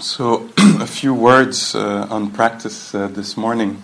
[0.00, 3.82] So, a few words uh, on practice uh, this morning.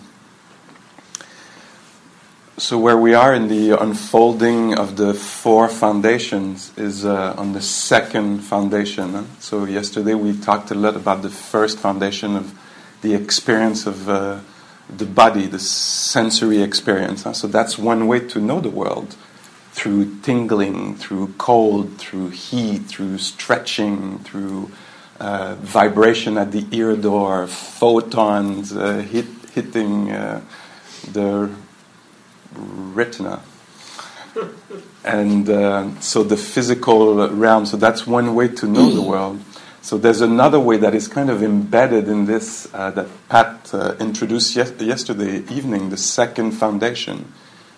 [2.57, 7.61] So, where we are in the unfolding of the four foundations is uh, on the
[7.61, 9.27] second foundation.
[9.39, 12.57] So, yesterday we talked a lot about the first foundation of
[13.03, 14.39] the experience of uh,
[14.89, 17.27] the body, the sensory experience.
[17.39, 19.15] So, that's one way to know the world
[19.73, 24.71] through tingling, through cold, through heat, through stretching, through
[25.19, 30.41] uh, vibration at the ear door, photons uh, hit, hitting uh,
[31.11, 31.49] the
[32.53, 33.41] retina.
[35.03, 39.41] And uh, so the physical realm, so that's one way to know the world.
[39.81, 43.95] So there's another way that is kind of embedded in this uh, that Pat uh,
[44.01, 47.31] introduced yes- yesterday evening, the second foundation,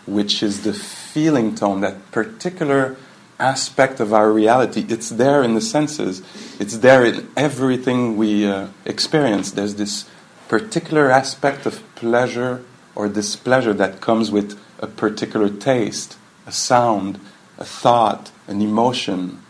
[0.08, 2.98] which is the feeling tone, that particular
[3.40, 4.86] aspect of our reality.
[4.90, 6.22] It's there in the senses,
[6.60, 9.52] it's there in everything we uh, experience.
[9.52, 10.10] There's this
[10.48, 12.64] particular aspect of pleasure
[12.96, 17.20] or displeasure that comes with a particular taste, a sound,
[17.58, 19.42] a thought, an emotion.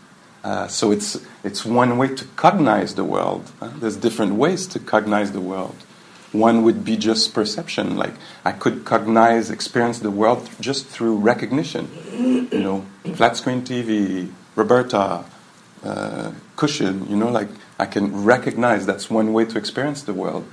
[0.44, 3.50] Uh, so it's, it's one way to cognize the world.
[3.60, 5.76] Uh, there's different ways to cognize the world.
[6.32, 11.90] One would be just perception, like I could cognize, experience the world just through recognition.
[12.20, 15.24] You know, flat screen TV, Roberta,
[15.82, 20.46] uh, cushion, you know, like I can recognize that's one way to experience the world.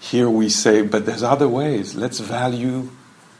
[0.00, 1.94] Here we say, but there's other ways.
[1.94, 2.90] Let's value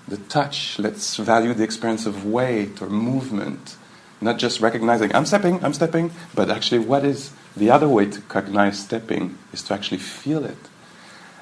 [0.08, 3.76] the touch, let's value the experience of weight or movement.
[4.20, 8.20] Not just recognizing, I'm stepping, I'm stepping, but actually, what is the other way to
[8.22, 10.56] cognize stepping is to actually feel it.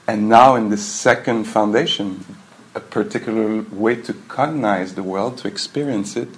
[0.08, 2.24] And now, in this second foundation,
[2.76, 6.28] a particular way to cognize the world, to experience it,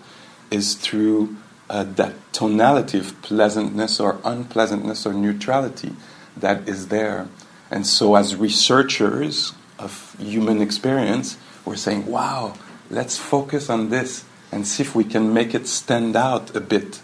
[0.51, 1.37] is through
[1.69, 5.93] uh, that tonality of pleasantness or unpleasantness or neutrality
[6.37, 7.29] that is there.
[7.71, 12.55] And so, as researchers of human experience, we're saying, wow,
[12.89, 17.01] let's focus on this and see if we can make it stand out a bit.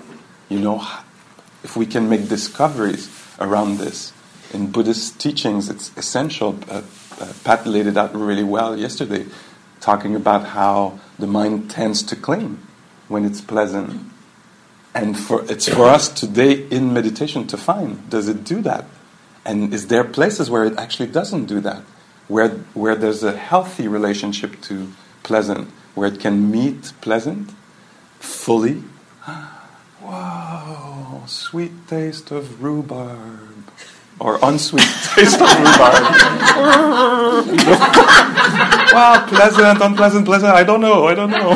[0.48, 0.86] You know,
[1.64, 3.10] if we can make discoveries
[3.40, 4.12] around this
[4.52, 6.58] in Buddhist teachings, it's essential.
[6.70, 6.82] Uh,
[7.44, 9.26] Pat laid it out really well yesterday,
[9.80, 12.58] talking about how the mind tends to cling
[13.08, 14.10] when it's pleasant.
[14.94, 18.84] And for, it's for us today in meditation to find does it do that?
[19.44, 21.82] And is there places where it actually doesn't do that?
[22.28, 24.90] Where, where there's a healthy relationship to
[25.22, 27.50] pleasant, where it can meet pleasant
[28.18, 28.82] fully?
[30.02, 33.53] Wow, sweet taste of rhubarb
[34.18, 34.82] or unsweet
[35.14, 36.02] taste of rhubarb.
[38.92, 40.54] wow, pleasant, unpleasant, pleasant.
[40.54, 41.06] I don't know.
[41.06, 41.54] I don't know.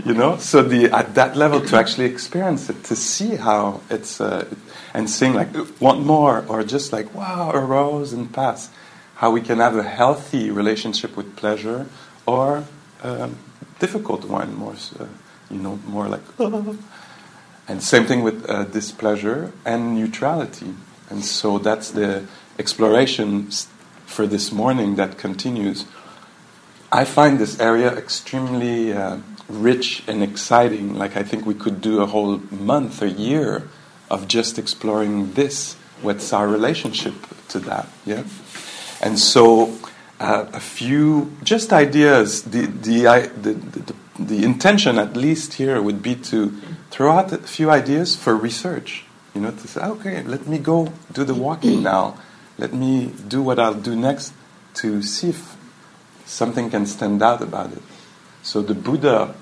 [0.04, 4.20] you know, so the at that level to actually experience it, to see how it's,
[4.20, 4.46] uh,
[4.94, 5.48] and seeing like
[5.80, 8.70] want more, or just like wow, arose and pass.
[9.16, 11.86] How we can have a healthy relationship with pleasure,
[12.24, 12.64] or
[13.02, 13.36] um,
[13.78, 15.06] difficult one, more, uh,
[15.50, 16.22] you know, more like.
[17.68, 20.74] And same thing with uh, displeasure and neutrality.
[21.10, 22.24] And so that's the
[22.58, 23.50] exploration
[24.06, 25.84] for this morning that continues.
[26.92, 29.18] I find this area extremely uh,
[29.48, 30.94] rich and exciting.
[30.94, 33.68] Like, I think we could do a whole month, a year
[34.08, 35.74] of just exploring this.
[36.00, 37.14] What's our relationship
[37.48, 37.88] to that?
[38.06, 38.24] Yeah?
[39.02, 39.76] And so,
[40.20, 42.42] uh, a few just ideas.
[42.42, 43.02] The, the,
[43.36, 46.50] the, the, the intention, at least here, would be to
[46.90, 49.04] throw out a few ideas for research
[49.34, 52.18] you know, to say, okay, let me go do the walking now.
[52.58, 54.32] Let me do what I'll do next
[54.74, 55.56] to see if
[56.26, 57.82] something can stand out about it.
[58.42, 59.34] So the Buddha,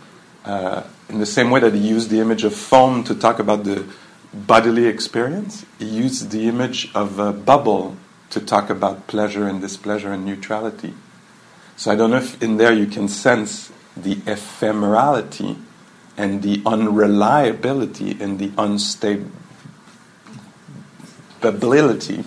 [0.45, 3.65] uh, in the same way that he used the image of foam to talk about
[3.65, 3.85] the
[4.33, 7.97] bodily experience, he used the image of a bubble
[8.31, 10.95] to talk about pleasure and displeasure and neutrality.
[11.77, 15.57] So I don't know if in there you can sense the ephemerality
[16.17, 19.31] and the unreliability and the unstable
[21.43, 22.25] ability.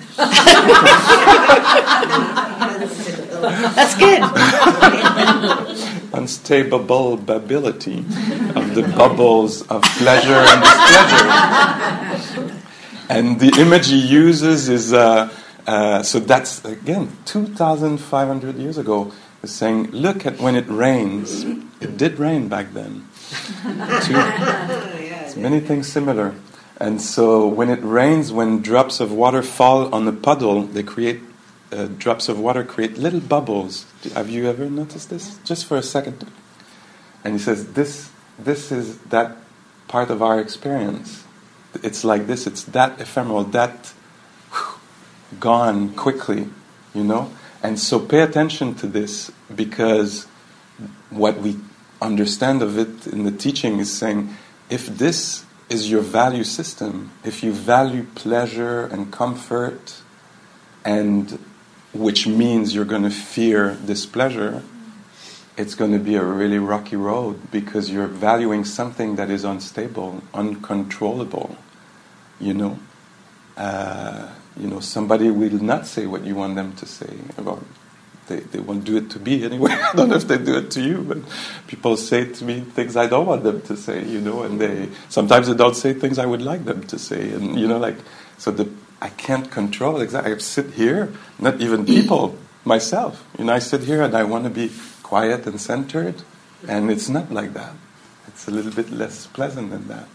[3.75, 4.21] That's good.
[6.13, 12.57] Unstable ability of the bubbles of pleasure and displeasure.
[13.09, 15.29] And the image he uses is uh,
[15.67, 19.11] uh, so that's again 2,500 years ago.
[19.43, 21.43] Is saying, look at when it rains.
[21.81, 23.07] It did rain back then.
[24.03, 25.41] Too.
[25.41, 26.35] many things similar.
[26.81, 31.21] And so when it rains, when drops of water fall on a puddle, they create
[31.71, 33.85] uh, drops of water create little bubbles.
[34.15, 35.37] Have you ever noticed this?
[35.45, 36.25] Just for a second.
[37.23, 39.37] And he says, this, this is that
[39.87, 41.23] part of our experience.
[41.83, 43.93] It's like this, it's that ephemeral, that
[45.39, 46.49] gone quickly,
[46.95, 47.31] you know?
[47.61, 50.25] And so pay attention to this because
[51.11, 51.57] what we
[52.01, 54.35] understand of it in the teaching is saying
[54.71, 60.01] if this is your value system, if you value pleasure and comfort,
[60.83, 61.39] and
[61.93, 64.63] which means you're going to fear displeasure,
[65.55, 70.21] it's going to be a really rocky road because you're valuing something that is unstable,
[70.33, 71.55] uncontrollable.
[72.39, 72.79] You know,
[73.55, 74.27] uh,
[74.57, 77.63] you know, somebody will not say what you want them to say about.
[78.27, 79.71] They, they won't do it to me anyway.
[79.93, 81.17] I don't know if they do it to you, but
[81.67, 84.89] people say to me things I don't want them to say, you know, and they
[85.09, 87.97] sometimes they don't say things I would like them to say, and you know, like
[88.37, 88.69] so the
[89.01, 90.33] I can't control exactly.
[90.33, 93.25] I sit here, not even people, myself.
[93.37, 94.71] You know, I sit here and I want to be
[95.01, 96.21] quiet and centered,
[96.67, 97.73] and it's not like that.
[98.27, 100.07] It's a little bit less pleasant than that.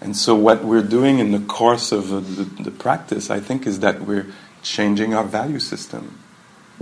[0.00, 3.80] And so, what we're doing in the course of the, the practice, I think, is
[3.80, 4.26] that we're
[4.62, 6.18] changing our value system.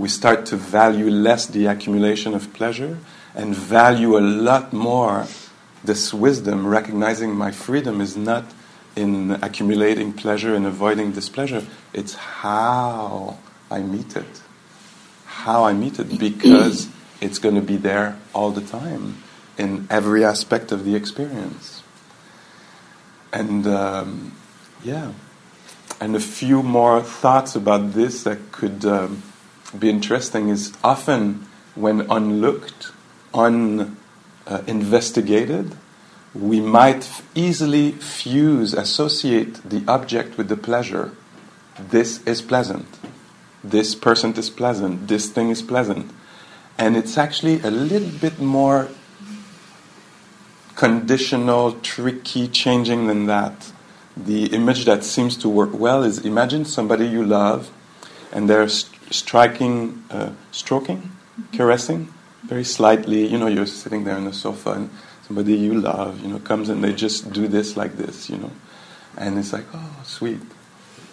[0.01, 2.97] We start to value less the accumulation of pleasure
[3.35, 5.27] and value a lot more
[5.83, 8.45] this wisdom, recognizing my freedom is not
[8.95, 13.37] in accumulating pleasure and avoiding displeasure, it's how
[13.69, 14.41] I meet it.
[15.25, 16.89] How I meet it, because
[17.21, 19.21] it's going to be there all the time
[19.55, 21.83] in every aspect of the experience.
[23.31, 24.35] And um,
[24.83, 25.11] yeah,
[25.99, 29.21] and a few more thoughts about this that could um,
[29.79, 32.91] be interesting is often when unlooked,
[33.33, 35.75] uninvestigated, uh,
[36.33, 41.11] we might easily fuse, associate the object with the pleasure.
[41.77, 42.85] This is pleasant.
[43.63, 45.07] This person is pleasant.
[45.07, 46.11] This thing is pleasant.
[46.77, 48.89] And it's actually a little bit more
[50.75, 53.71] conditional, tricky, changing than that.
[54.17, 57.71] The image that seems to work well is imagine somebody you love
[58.31, 61.11] and they're st- striking, uh, stroking,
[61.53, 62.13] caressing
[62.43, 63.27] very slightly.
[63.27, 64.89] You know, you're sitting there on the sofa and
[65.27, 68.51] somebody you love, you know, comes and they just do this like this, you know.
[69.17, 70.39] And it's like, oh, sweet.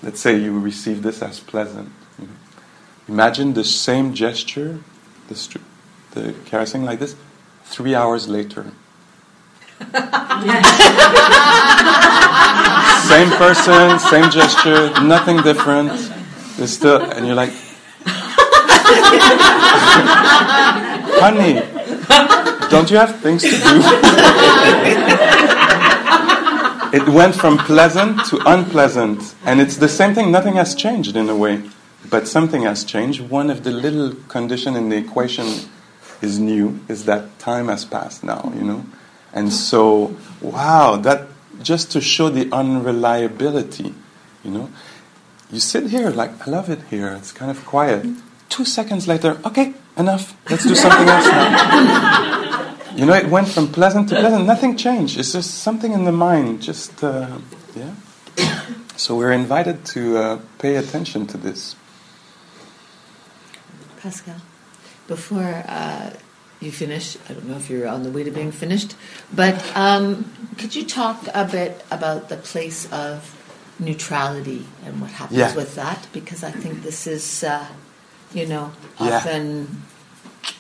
[0.03, 1.91] Let's say you receive this as pleasant.
[2.19, 2.35] You know.
[3.09, 4.81] Imagine the same gesture,
[5.29, 5.59] the, str-
[6.13, 7.17] the caressing like this,
[7.65, 8.73] three hours later
[13.09, 15.93] same person, same gesture, nothing different.
[16.59, 17.53] It's still, and you're like,
[21.21, 21.61] honey,
[22.71, 23.57] don't you have things to do?
[26.97, 30.31] it went from pleasant to unpleasant, and it's the same thing.
[30.31, 31.63] Nothing has changed in a way,
[32.09, 33.21] but something has changed.
[33.21, 35.69] One of the little condition in the equation
[36.21, 36.81] is new.
[36.89, 38.53] Is that time has passed now?
[38.55, 38.87] You know
[39.33, 41.29] and so, wow, that
[41.63, 43.95] just to show the unreliability,
[44.43, 44.71] you know.
[45.51, 48.07] You sit here like, I love it here, it's kind of quiet.
[48.49, 52.77] Two seconds later, okay, enough, let's do something else now.
[52.97, 55.19] you know, it went from pleasant to pleasant, nothing changed.
[55.19, 57.39] It's just something in the mind, just, uh,
[57.77, 57.95] yeah.
[58.97, 61.77] So we're invited to uh, pay attention to this.
[64.01, 64.41] Pascal,
[65.07, 66.11] before uh,
[66.61, 67.17] you finish.
[67.29, 68.97] I don't know if you're on the way to being finished,
[69.33, 73.35] but um, could you talk a bit about the place of
[73.79, 75.55] neutrality and what happens yeah.
[75.55, 76.09] with that?
[76.13, 77.67] Because I think this is, uh,
[78.35, 79.83] you know, often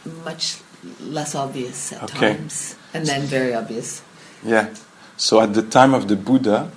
[0.04, 0.12] yeah.
[0.24, 0.58] much
[1.00, 2.34] less obvious at okay.
[2.34, 4.02] times, and then very obvious.
[4.44, 4.74] Yeah.
[5.16, 6.70] So at the time of the Buddha,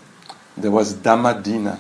[0.58, 1.80] there was Dhammadina.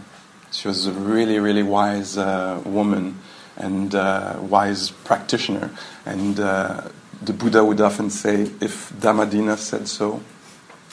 [0.51, 3.19] She was a really, really wise uh, woman
[3.55, 5.71] and uh, wise practitioner,
[6.05, 6.81] and uh,
[7.21, 10.21] the Buddha would often say, if Dhammadina said so,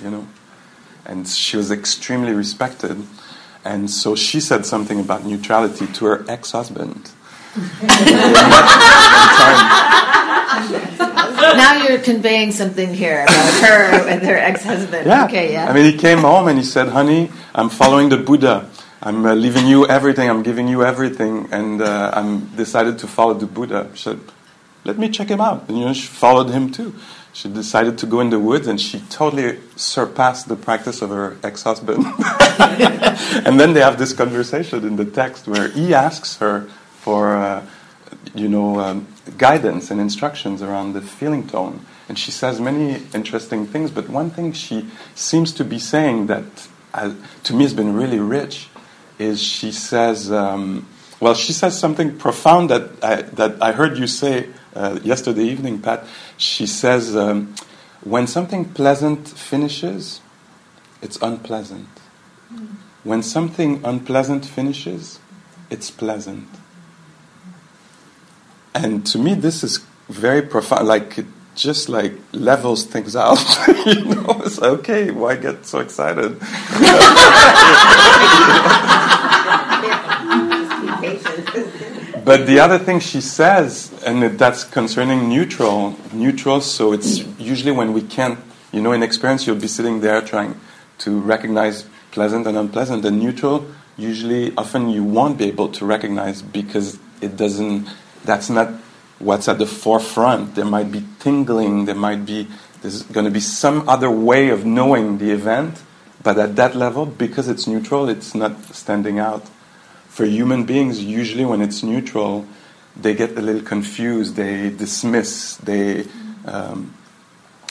[0.03, 0.29] you know.
[1.07, 3.03] And she was extremely respected.
[3.65, 7.11] And so she said something about neutrality to her ex husband.
[11.57, 15.07] Now you're conveying something here about her and her ex husband.
[15.07, 15.25] Yeah.
[15.25, 15.69] Okay, yeah.
[15.69, 18.69] I mean, he came home and he said, honey, I'm following the Buddha.
[19.01, 20.29] I'm uh, leaving you everything.
[20.29, 21.49] I'm giving you everything.
[21.53, 23.91] And uh, I'm decided to follow the Buddha.
[23.95, 24.21] She said,
[24.85, 25.69] let me check him out.
[25.69, 26.95] And you know, she followed him too.
[27.33, 31.37] She decided to go in the woods, and she totally surpassed the practice of her
[31.45, 32.05] ex-husband.
[33.47, 36.69] and then they have this conversation in the text where he asks her
[37.01, 37.67] for, uh,
[38.35, 41.85] you know, um, guidance and instructions around the feeling tone.
[42.09, 46.69] And she says many interesting things, but one thing she seems to be saying that,
[46.95, 47.15] uh,
[47.45, 48.69] to me, has been really rich,
[49.19, 50.33] is she says.
[50.33, 50.87] Um,
[51.21, 55.83] well, she says something profound that I, that I heard you say uh, yesterday evening,
[55.83, 56.07] Pat.
[56.37, 57.55] She says, um,
[58.03, 60.21] when something pleasant finishes,
[61.03, 61.89] it's unpleasant.
[62.53, 62.77] Mm.
[63.03, 65.19] When something unpleasant finishes,
[65.71, 66.49] it's pleasant.
[68.85, 70.89] And to me, this is very profound.
[70.89, 73.39] Like, it just like levels things out.
[73.87, 76.39] you know, it's like, okay, why get so excited?
[82.25, 87.93] but the other thing she says, and that's concerning neutral, neutral, so it's usually when
[87.93, 88.39] we can't,
[88.73, 90.59] you know, in experience, you'll be sitting there trying
[90.99, 93.05] to recognize pleasant and unpleasant.
[93.05, 93.67] And neutral,
[93.97, 97.89] usually, often you won't be able to recognize because it doesn't,
[98.29, 98.69] that's not
[99.19, 100.55] what's at the forefront.
[100.55, 102.47] There might be tingling, there might be,
[102.83, 105.83] there's going to be some other way of knowing the event,
[106.23, 109.49] but at that level, because it's neutral, it's not standing out.
[110.09, 112.47] For human beings, usually when it's neutral,
[112.95, 116.07] they get a little confused, they dismiss, they.
[116.45, 116.95] Um,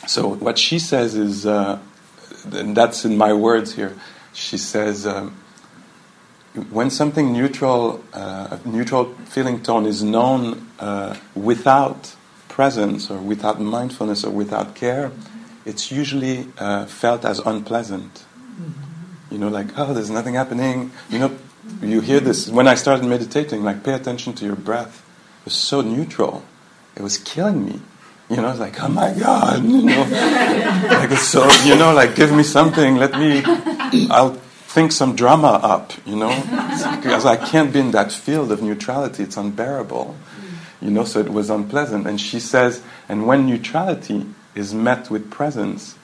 [0.08, 1.78] so what she says is, uh,
[2.52, 3.94] and that's in my words here,
[4.34, 5.36] she says, um,
[6.72, 12.16] when something neutral, uh, neutral feeling tone is known uh, without
[12.50, 15.12] presence or without mindfulness or without care,
[15.66, 18.26] it's usually uh, felt as unpleasant.
[19.30, 20.92] You know, like, oh, there's nothing happening.
[21.10, 21.38] You know,
[21.82, 22.48] you hear this.
[22.48, 25.04] When I started meditating, like, pay attention to your breath.
[25.42, 26.44] It was so neutral.
[26.96, 27.82] It was killing me.
[28.30, 30.02] You know, it's like, oh my God, you know,
[30.90, 33.42] like it's so, you know, like give me something, let me,
[34.10, 34.38] I'll
[34.77, 36.29] think some drama up, you know,
[37.01, 39.24] because I can't be in that field of neutrality.
[39.24, 40.15] It's unbearable,
[40.79, 41.03] you know.
[41.03, 42.05] So it was unpleasant.
[42.05, 45.96] And she says, and when neutrality is met with presence,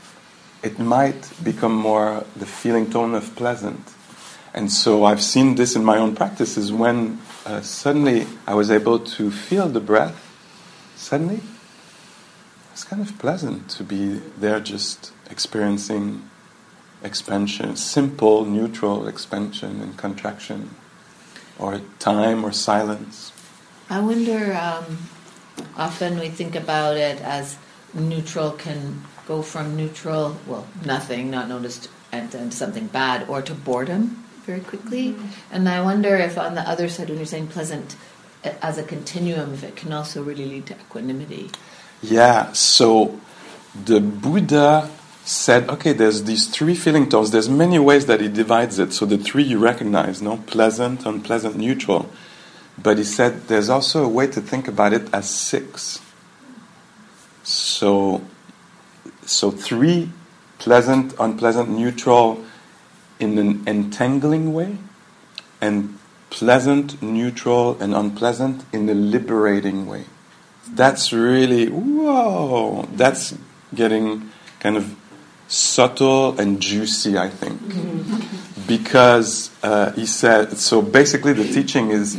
[0.63, 3.93] it might become more the feeling tone of pleasant.
[4.55, 8.97] And so I've seen this in my own practices when uh, suddenly I was able
[9.17, 10.17] to feel the breath.
[10.95, 11.41] Suddenly,
[12.71, 16.27] it's kind of pleasant to be there just experiencing
[17.03, 20.75] expansion, simple, neutral expansion and contraction,
[21.59, 23.31] or time or silence.
[23.89, 24.97] I wonder, um,
[25.77, 27.57] often we think about it as
[27.93, 33.53] neutral can go from neutral, well, nothing, not noticed, and then something bad, or to
[33.53, 35.09] boredom very quickly.
[35.09, 35.27] Mm-hmm.
[35.51, 37.95] And I wonder if on the other side, when you're saying pleasant,
[38.61, 41.49] as a continuum, if it can also really lead to equanimity.
[42.01, 43.19] Yeah, so
[43.85, 44.89] the Buddha
[45.25, 47.31] said, okay, there's these three feeling tones.
[47.31, 48.93] There's many ways that he divides it.
[48.93, 50.37] So the three you recognize, no?
[50.37, 52.09] Pleasant, unpleasant, neutral.
[52.77, 56.01] But he said there's also a way to think about it as six.
[57.43, 58.23] So,
[59.25, 60.09] so three
[60.59, 62.43] pleasant, unpleasant, neutral
[63.19, 64.77] in an entangling way,
[65.61, 65.97] and
[66.29, 70.05] pleasant, neutral, and unpleasant in a liberating way.
[70.67, 73.37] That's really, whoa, that's
[73.75, 74.95] getting kind of
[75.53, 77.61] subtle and juicy, I think.
[78.67, 82.17] Because uh, he said, so basically the teaching is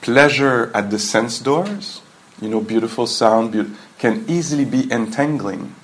[0.00, 2.00] pleasure at the sense doors,
[2.40, 5.74] you know, beautiful sound, be- can easily be entangling.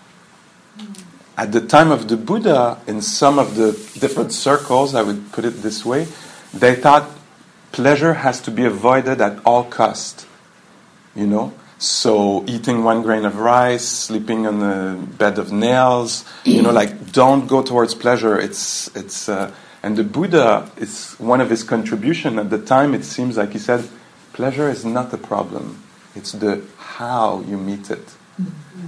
[1.37, 5.45] At the time of the Buddha, in some of the different circles, I would put
[5.45, 6.09] it this way,
[6.55, 7.11] they thought
[7.71, 10.27] pleasure has to be avoided at all cost.
[11.15, 16.61] You know, so eating one grain of rice, sleeping on a bed of nails, you
[16.61, 18.39] know, like don't go towards pleasure.
[18.39, 22.95] It's it's uh, and the Buddha is one of his contribution at the time.
[22.95, 23.89] It seems like he said,
[24.33, 25.85] pleasure is not the problem.
[26.17, 28.17] It's the how you meet it,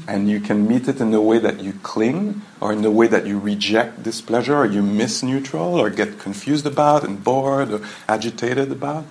[0.09, 3.07] and you can meet it in the way that you cling, or in the way
[3.07, 7.71] that you reject this pleasure, or you miss neutral, or get confused about and bored
[7.71, 9.05] or agitated about.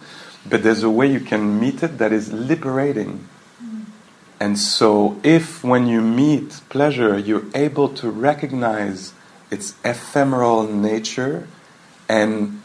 [0.46, 3.30] But there's a way you can meet it that is liberating
[4.40, 9.14] and so, if when you meet pleasure, you're able to recognize
[9.52, 11.48] its ephemeral nature
[12.08, 12.62] and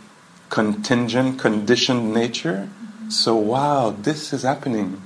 [0.51, 2.69] contingent, conditioned nature,
[3.09, 5.03] so wow, this is happening.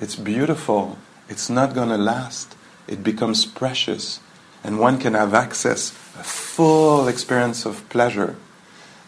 [0.00, 0.96] It's beautiful.
[1.28, 2.54] It's not going to last.
[2.86, 4.20] It becomes precious.
[4.62, 8.36] And one can have access, a full experience of pleasure.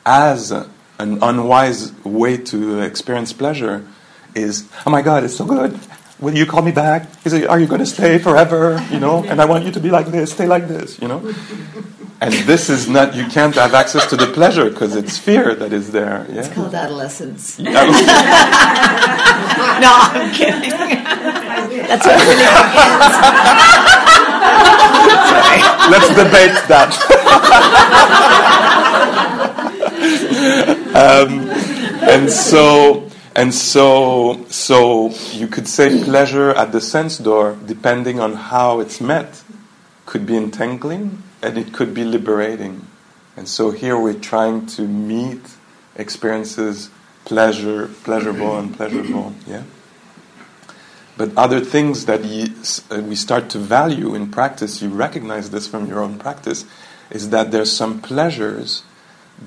[0.05, 0.69] As an
[0.99, 3.87] unwise way to experience pleasure
[4.35, 5.79] is, oh my God, it's so good
[6.21, 7.09] will you call me back?
[7.23, 8.85] He said, are you going to stay forever?
[8.91, 11.35] You know, and I want you to be like this, stay like this, you know.
[12.21, 15.73] And this is not, you can't have access to the pleasure because it's fear that
[15.73, 16.27] is there.
[16.31, 16.41] Yeah?
[16.41, 17.59] It's called adolescence.
[17.65, 17.93] no, I'm
[20.33, 20.71] kidding.
[21.87, 22.55] That's what really begins.
[25.91, 26.93] Let's debate that.
[30.95, 31.51] um,
[32.09, 33.04] and so,
[33.37, 39.01] and so, so you could say pleasure at the sense door, depending on how it's
[39.01, 39.43] met,
[40.07, 42.87] could be entangling and it could be liberating.
[43.37, 45.41] And so here we're trying to meet
[45.97, 46.91] experiences
[47.25, 49.35] pleasure, pleasurable and pleasurable.
[49.47, 49.65] Yeah.
[51.17, 52.55] But other things that you,
[52.91, 56.65] uh, we start to value in practice, you recognize this from your own practice,
[57.11, 58.83] is that there's some pleasures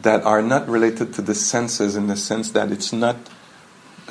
[0.01, 3.17] that are not related to the senses in the sense that it's not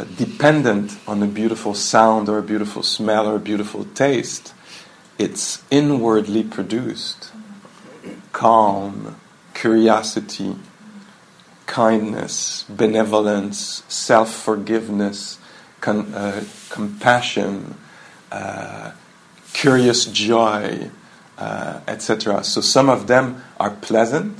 [0.05, 4.53] dependent on a beautiful sound or a beautiful smell or a beautiful taste.
[5.19, 7.31] It's inwardly produced.
[8.33, 9.17] Calm,
[9.55, 10.57] curiosity,
[11.67, 15.39] kindness, benevolence, self forgiveness,
[15.81, 17.77] con- uh, compassion,
[18.31, 18.93] uh,
[19.53, 20.91] curious joy,
[21.39, 22.45] uh, etc.
[22.45, 24.39] So some of them are pleasant,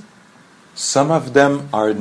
[0.77, 1.95] some of them are,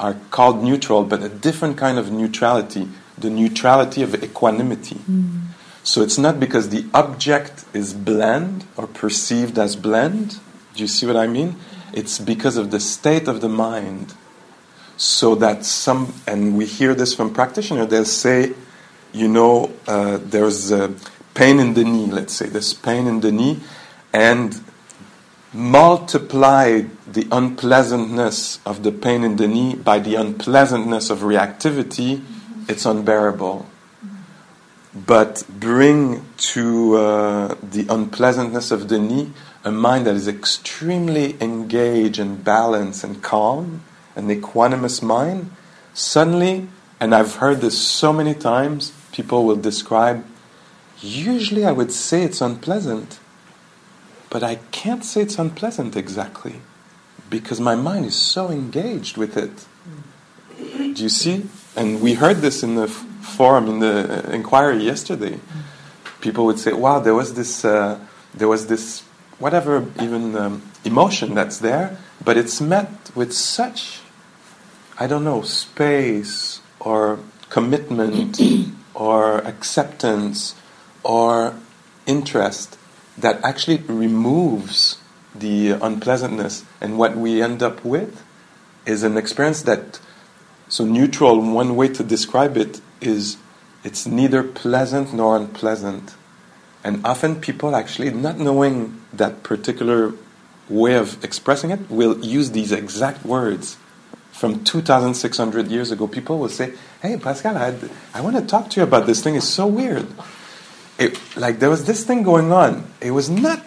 [0.00, 4.96] are called neutral, but a different kind of neutrality, the neutrality of equanimity.
[4.96, 5.42] Mm.
[5.84, 10.40] So it's not because the object is bland or perceived as bland.
[10.74, 11.56] Do you see what I mean?
[11.92, 14.14] It's because of the state of the mind.
[14.96, 18.54] So that some, and we hear this from practitioners, they'll say,
[19.12, 20.94] you know, uh, there's a
[21.34, 23.60] pain in the knee, let's say, there's pain in the knee,
[24.14, 24.54] and
[25.56, 32.22] multiply the unpleasantness of the pain in the knee by the unpleasantness of reactivity,
[32.68, 33.66] it's unbearable.
[34.94, 39.32] But bring to uh, the unpleasantness of the knee
[39.64, 43.82] a mind that is extremely engaged and balanced and calm,
[44.14, 45.50] an equanimous mind,
[45.92, 46.68] suddenly,
[47.00, 50.24] and I've heard this so many times, people will describe,
[51.00, 53.18] usually I would say it's unpleasant
[54.30, 56.60] but I can't say it's unpleasant exactly
[57.30, 59.66] because my mind is so engaged with it.
[60.58, 61.46] Do you see?
[61.74, 65.38] And we heard this in the forum, in the inquiry yesterday.
[66.20, 67.98] People would say, "Wow, there was this, uh,
[68.34, 69.02] there was this,
[69.38, 74.00] whatever, even um, emotion that's there, but it's met with such,
[74.98, 77.18] I don't know, space or
[77.50, 78.40] commitment
[78.94, 80.54] or acceptance
[81.02, 81.54] or
[82.06, 82.78] interest
[83.18, 84.98] that actually removes
[85.34, 86.64] the unpleasantness.
[86.80, 88.22] And what we end up with
[88.84, 90.00] is an experience that,
[90.68, 93.36] so neutral, one way to describe it is
[93.84, 96.14] it's neither pleasant nor unpleasant.
[96.82, 100.12] And often people actually, not knowing that particular
[100.68, 103.76] way of expressing it, will use these exact words
[104.32, 106.06] from 2,600 years ago.
[106.06, 107.74] People will say, Hey, Pascal, I,
[108.12, 109.34] I want to talk to you about this thing.
[109.34, 110.06] It's so weird
[110.98, 112.90] it, like there was this thing going on.
[113.00, 113.62] It was not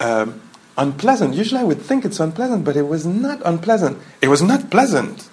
[0.00, 0.40] um,
[0.76, 1.34] unpleasant.
[1.34, 3.98] Usually I would think it's unpleasant, but it was not unpleasant.
[4.20, 5.28] It was not pleasant,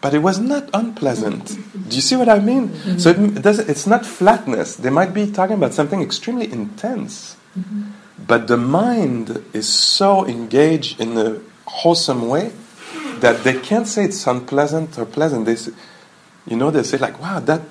[0.00, 1.58] but it was not unpleasant.
[1.88, 2.68] Do you see what I mean?
[2.68, 2.98] Mm-hmm.
[2.98, 4.76] So it, it does, it's not flatness.
[4.76, 7.90] They might be talking about something extremely intense, mm-hmm.
[8.26, 12.52] but the mind is so engaged in a wholesome way
[13.20, 15.44] that they can't say it's unpleasant or pleasant.
[15.44, 15.72] They, say,
[16.46, 17.62] you know, they say like, "Wow, that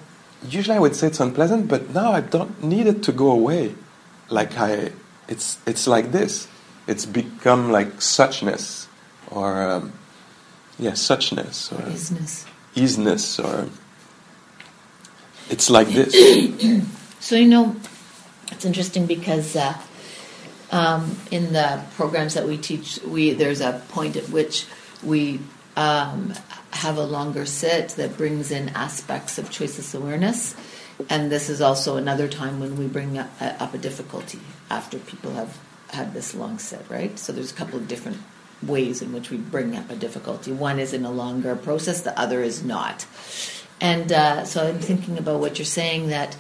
[0.43, 3.75] usually I would say it's unpleasant, but now I don't need it to go away.
[4.29, 4.91] Like I,
[5.27, 6.47] it's it's like this.
[6.87, 8.87] It's become like suchness,
[9.31, 9.93] or um,
[10.79, 12.45] yeah, suchness, or easiness,
[12.75, 13.69] easiness, or
[15.49, 16.13] it's like this.
[17.19, 17.75] so you know,
[18.51, 19.77] it's interesting because uh,
[20.71, 24.65] um, in the programs that we teach, we there's a point at which
[25.03, 25.39] we
[25.75, 26.33] um,
[26.71, 30.55] have a longer sit that brings in aspects of choiceless awareness.
[31.09, 34.97] And this is also another time when we bring up, uh, up a difficulty after
[34.99, 35.57] people have
[35.89, 37.17] had this long sit, right?
[37.17, 38.17] So there's a couple of different
[38.63, 40.51] ways in which we bring up a difficulty.
[40.51, 43.05] One is in a longer process, the other is not.
[43.79, 46.35] And uh, so I'm thinking about what you're saying that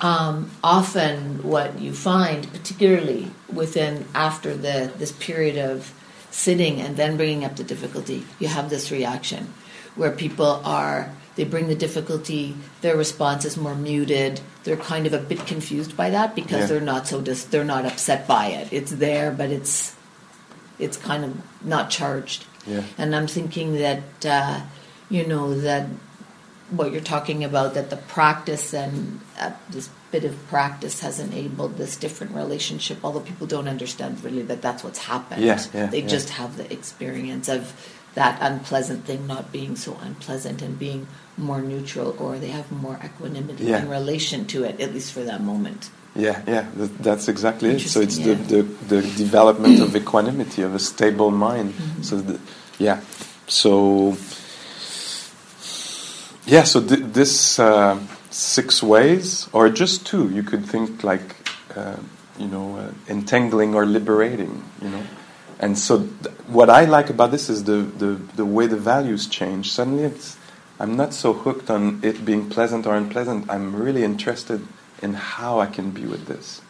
[0.00, 5.94] um, often what you find, particularly within after the this period of
[6.30, 9.54] sitting and then bringing up the difficulty, you have this reaction
[9.96, 14.40] where people are they bring the difficulty their response is more muted.
[14.62, 16.66] They're kind of a bit confused by that because yeah.
[16.66, 18.72] they're not so dis- they're not upset by it.
[18.72, 19.96] It's there but it's
[20.78, 22.46] it's kind of not charged.
[22.66, 22.82] Yeah.
[22.96, 24.60] and i'm thinking that uh,
[25.10, 25.86] you know that
[26.70, 31.76] what you're talking about that the practice and uh, this bit of practice has enabled
[31.76, 35.42] this different relationship although people don't understand really that that's what's happened.
[35.42, 37.72] Yeah, yeah, they just have the experience of
[38.14, 42.98] that unpleasant thing not being so unpleasant and being more neutral or they have more
[43.04, 43.82] equanimity yeah.
[43.82, 48.00] in relation to it at least for that moment yeah yeah that's exactly it so
[48.00, 48.34] it's yeah.
[48.34, 52.02] the, the, the development of equanimity of a stable mind mm-hmm.
[52.02, 52.40] so the,
[52.78, 53.00] yeah
[53.48, 54.16] so
[56.46, 57.98] yeah so th- this uh,
[58.30, 61.34] six ways or just two you could think like
[61.74, 61.96] uh,
[62.38, 65.02] you know uh, entangling or liberating you know
[65.58, 69.26] and so, th- what I like about this is the, the, the way the values
[69.26, 69.70] change.
[69.72, 70.36] Suddenly, it's
[70.78, 73.48] I'm not so hooked on it being pleasant or unpleasant.
[73.48, 74.66] I'm really interested
[75.00, 76.62] in how I can be with this.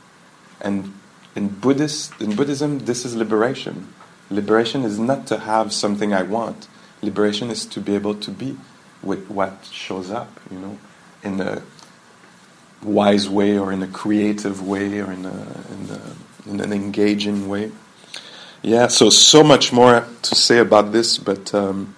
[0.61, 0.93] And
[1.35, 3.93] in Buddhist, in Buddhism, this is liberation.
[4.31, 6.69] Liberation is not to have something I want.
[7.03, 8.57] Liberation is to be able to be
[9.03, 10.79] with what shows up, you know,
[11.23, 11.63] in a
[12.83, 17.49] wise way or in a creative way or in, a, in, a, in an engaging
[17.49, 17.73] way.
[18.65, 21.95] Yeah, so so much more to say about this, but um,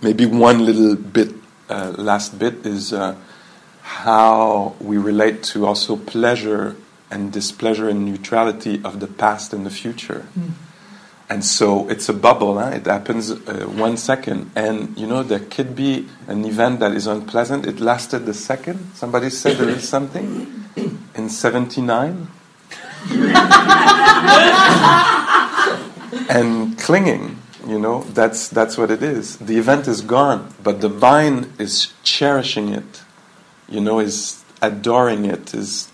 [0.00, 1.34] maybe one little bit,
[1.68, 3.16] uh, last bit is uh,
[3.82, 6.76] how we relate to also pleasure
[7.10, 10.28] and displeasure and neutrality of the past and the future.
[10.38, 10.50] Mm.
[11.28, 12.68] And so it's a bubble, huh?
[12.68, 14.52] it happens uh, one second.
[14.54, 17.66] And you know, there could be an event that is unpleasant.
[17.66, 18.92] It lasted a second.
[18.94, 20.68] Somebody said there is something
[21.16, 22.28] in 79.
[26.28, 29.38] and clinging, you know, that's, that's what it is.
[29.38, 33.02] The event is gone, but the mind is cherishing it,
[33.68, 35.90] you know, is adoring it, is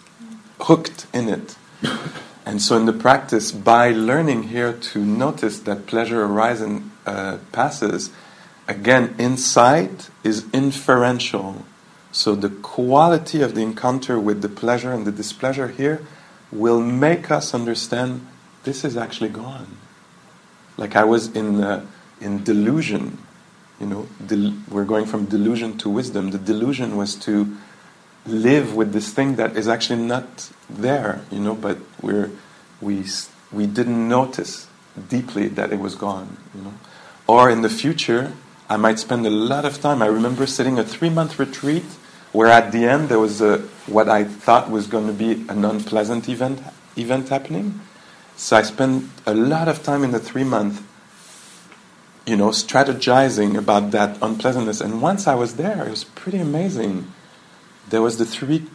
[0.60, 1.56] hooked in it.
[2.44, 7.38] And so, in the practice, by learning here to notice that pleasure arises and uh,
[7.52, 8.10] passes,
[8.66, 11.64] again, insight is inferential.
[12.10, 16.04] So, the quality of the encounter with the pleasure and the displeasure here
[16.52, 18.26] will make us understand
[18.64, 19.78] this is actually gone.
[20.76, 21.84] Like I was in, uh,
[22.20, 23.18] in delusion,
[23.80, 26.30] you know, del- we're going from delusion to wisdom.
[26.30, 27.56] The delusion was to
[28.26, 32.30] live with this thing that is actually not there, you know, but we're,
[32.80, 33.04] we,
[33.50, 34.68] we didn't notice
[35.08, 36.74] deeply that it was gone, you know.
[37.26, 38.32] Or in the future,
[38.68, 40.02] I might spend a lot of time.
[40.02, 41.84] I remember sitting a three month retreat
[42.32, 45.64] where at the end there was a, what I thought was going to be an
[45.64, 46.60] unpleasant event,
[46.96, 47.80] event happening.
[48.36, 50.82] So I spent a lot of time in the three month,
[52.26, 54.80] you know, strategizing about that unpleasantness.
[54.80, 57.12] And once I was there, it was pretty amazing.
[57.90, 58.66] There was the three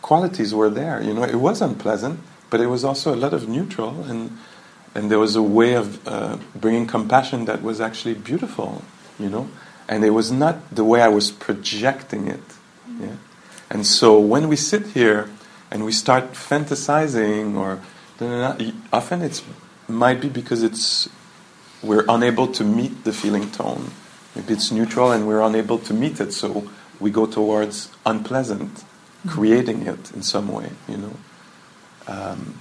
[0.00, 1.02] qualities were there.
[1.02, 2.20] You know, it was unpleasant,
[2.50, 4.38] but it was also a lot of neutral, and
[4.94, 8.82] and there was a way of uh, bringing compassion that was actually beautiful.
[9.18, 9.50] You know,
[9.88, 12.40] and it was not the way I was projecting it.
[13.00, 13.16] Yeah?
[13.70, 15.28] And so when we sit here
[15.70, 17.80] and we start fantasizing, or
[18.92, 19.42] often it
[19.86, 21.08] might be because it's
[21.82, 23.92] we're unable to meet the feeling tone.
[24.34, 29.28] Maybe it's neutral and we're unable to meet it, so we go towards unpleasant, mm-hmm.
[29.28, 31.16] creating it in some way, you know.
[32.06, 32.58] Um,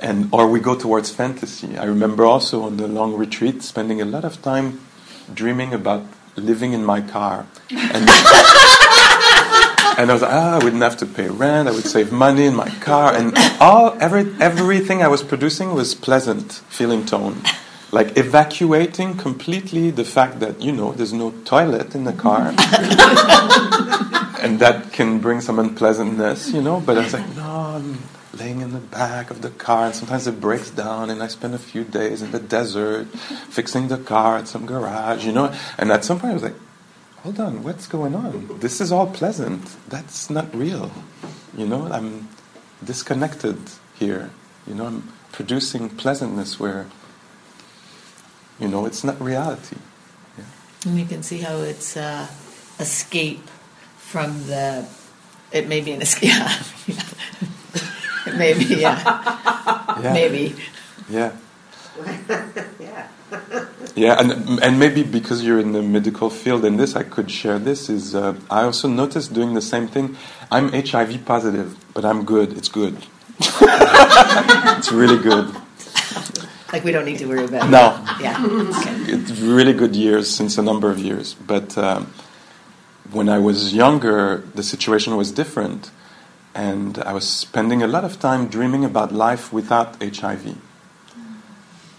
[0.00, 1.76] and or we go towards fantasy.
[1.76, 4.80] I remember also on the long retreat spending a lot of time
[5.34, 6.04] dreaming about
[6.38, 7.46] living in my car.
[7.70, 8.08] And,
[9.98, 11.68] and I was like, ah, I wouldn't have to pay rent.
[11.68, 15.94] I would save money in my car, and all every everything I was producing was
[15.94, 17.42] pleasant feeling tone,
[17.90, 22.48] like evacuating completely the fact that you know there's no toilet in the car,
[24.42, 26.80] and that can bring some unpleasantness, you know.
[26.80, 27.98] But I was like, no, I'm
[28.34, 31.54] laying in the back of the car, and sometimes it breaks down, and I spend
[31.54, 33.08] a few days in the desert
[33.50, 35.54] fixing the car at some garage, you know.
[35.76, 36.56] And at some point, I was like,
[37.22, 38.58] hold on, what's going on?
[38.60, 39.76] This is all pleasant.
[39.88, 40.90] That's not real.
[41.56, 42.28] You know, I'm
[42.84, 43.58] disconnected
[43.98, 44.30] here.
[44.66, 46.86] You know, I'm producing pleasantness where,
[48.58, 49.76] you know, it's not reality.
[50.36, 50.44] Yeah.
[50.86, 52.26] And you can see how it's uh,
[52.78, 53.46] escape
[53.96, 54.86] from the.
[55.52, 56.32] It may be an escape.
[58.36, 60.00] Maybe, yeah.
[60.02, 60.12] yeah.
[60.12, 60.54] Maybe.
[61.08, 61.32] Yeah.
[62.78, 63.08] yeah.
[63.94, 67.58] yeah, and and maybe because you're in the medical field and this, I could share
[67.58, 67.88] this.
[67.88, 70.16] Is uh, I also noticed doing the same thing.
[70.50, 72.56] I'm HIV positive, but I'm good.
[72.56, 72.96] It's good.
[73.40, 75.54] it's really good.
[76.72, 77.70] Like we don't need to worry about it.
[77.70, 78.04] No.
[78.20, 78.44] Yeah.
[78.44, 79.12] Okay.
[79.12, 82.12] It's really good years since a number of years, but um,
[83.10, 85.90] when I was younger, the situation was different
[86.54, 90.56] and I was spending a lot of time dreaming about life without HIV.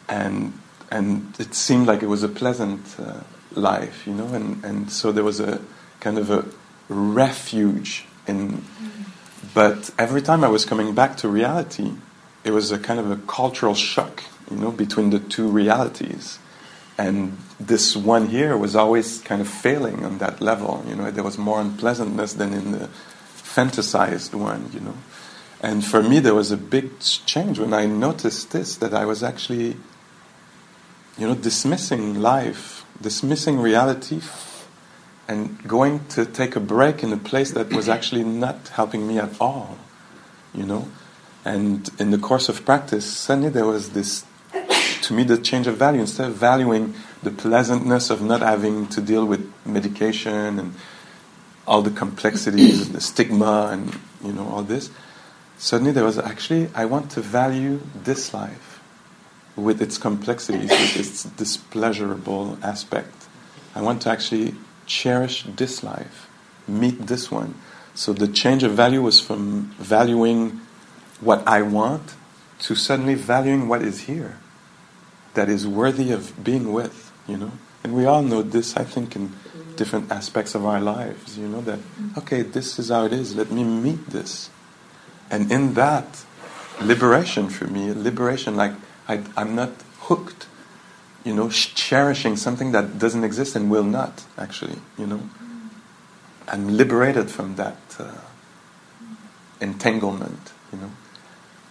[0.08, 0.54] And,
[0.92, 3.22] and it seemed like it was a pleasant uh,
[3.54, 5.62] life, you know, and, and so there was a
[6.00, 6.46] kind of a
[6.90, 8.64] refuge in.
[9.54, 11.94] But every time I was coming back to reality,
[12.44, 16.40] it was a kind of a cultural shock, you know, between the two realities.
[16.98, 21.24] And this one here was always kind of failing on that level, you know, there
[21.24, 22.90] was more unpleasantness than in the
[23.38, 24.96] fantasized one, you know.
[25.62, 29.24] And for me, there was a big change when I noticed this that I was
[29.24, 29.76] actually,
[31.18, 34.22] you know, dismissing life, dismissing reality,
[35.28, 39.20] and going to take a break in a place that was actually not helping me
[39.20, 39.78] at all,
[40.54, 40.88] you know.
[41.50, 44.24] And in the course of practice, suddenly there was this,
[45.02, 46.02] to me, the change of value.
[46.02, 50.76] Instead of valuing the pleasantness of not having to deal with medication and
[51.66, 54.92] all the complexities and the stigma and you know all this.
[55.58, 58.80] Suddenly there was actually I want to value this life
[59.56, 63.28] with its complexities, with its displeasurable aspect.
[63.74, 64.54] I want to actually
[64.86, 66.30] cherish this life,
[66.68, 67.56] meet this one.
[67.96, 70.62] So the change of value was from valuing
[71.22, 72.16] what I want
[72.60, 74.38] to suddenly valuing what is here
[75.34, 77.52] that is worthy of being with, you know.
[77.84, 79.34] And we all know this, I think, in
[79.76, 81.80] different aspects of our lives, you know, that,
[82.18, 84.50] okay, this is how it is, let me meet this.
[85.32, 86.26] And in that,
[86.82, 88.74] liberation for me, liberation, like
[89.08, 90.48] I, I'm not hooked,
[91.24, 95.30] you know, cherishing something that doesn't exist and will not, actually, you know.
[96.48, 98.12] I'm liberated from that uh,
[99.62, 100.92] entanglement, you know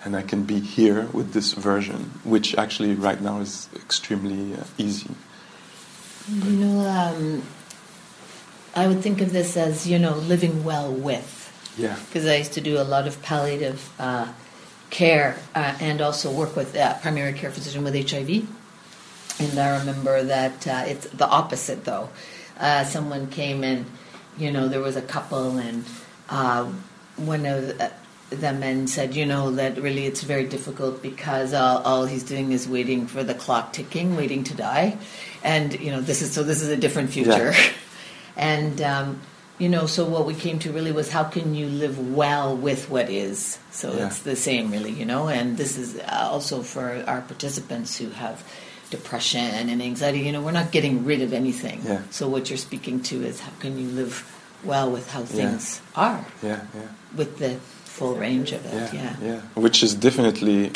[0.04, 4.64] and I can be here with this version, which actually right now is extremely uh,
[4.76, 5.10] easy.
[6.32, 7.42] You know, um,
[8.76, 11.34] I would think of this as you know living well with.
[11.76, 11.96] Yeah.
[12.06, 14.32] Because I used to do a lot of palliative uh,
[14.90, 18.48] care uh, and also work with uh, primary care physician with HIV.
[19.40, 22.10] And I remember that uh, it's the opposite though.
[22.58, 23.86] Uh, someone came and
[24.36, 25.84] you know there was a couple and
[27.16, 27.92] one of the
[28.30, 32.68] men said, you know, that really it's very difficult because all, all, he's doing is
[32.68, 34.98] waiting for the clock ticking, waiting to die,
[35.42, 37.70] and you know, this is so this is a different future, yeah.
[38.36, 39.20] and um,
[39.58, 42.90] you know, so what we came to really was how can you live well with
[42.90, 43.58] what is.
[43.70, 44.06] So yeah.
[44.06, 48.10] it's the same, really, you know, and this is uh, also for our participants who
[48.10, 48.44] have
[48.90, 50.20] depression and anxiety.
[50.20, 51.80] You know, we're not getting rid of anything.
[51.84, 52.02] Yeah.
[52.10, 54.24] So what you're speaking to is how can you live
[54.64, 56.24] well with how things are.
[56.42, 56.88] Yeah, yeah.
[57.16, 57.58] With the
[57.98, 58.94] full range of it.
[58.94, 59.40] Yeah, yeah, yeah.
[59.54, 60.70] Which is definitely,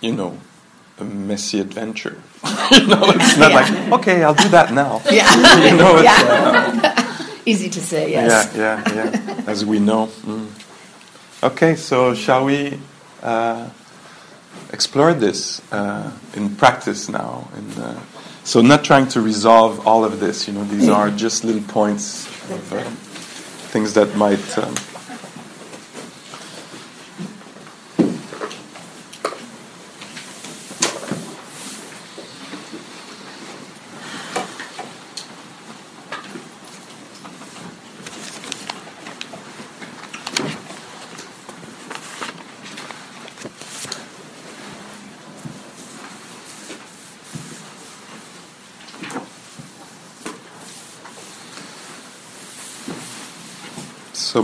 [0.00, 0.38] you know,
[0.98, 2.16] a messy adventure.
[2.72, 3.60] you know, it's not yeah.
[3.60, 5.02] like okay, I'll do that now.
[5.10, 5.28] Yeah,
[5.70, 6.16] you know, yeah.
[6.18, 8.10] Uh, easy to say.
[8.10, 8.54] Yes.
[8.56, 9.44] Yeah, yeah, yeah.
[9.46, 10.06] As we know.
[10.24, 10.48] Mm.
[11.42, 12.80] Okay, so shall we
[13.22, 13.68] uh,
[14.72, 17.48] explore this uh, in practice now?
[17.54, 18.00] And uh,
[18.44, 20.48] so, not trying to resolve all of this.
[20.48, 22.82] You know, these are just little points of uh,
[23.72, 24.46] things that might.
[24.56, 24.74] Um,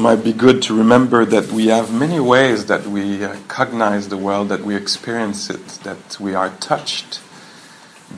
[0.01, 4.17] might be good to remember that we have many ways that we uh, cognize the
[4.17, 7.21] world, that we experience it, that we are touched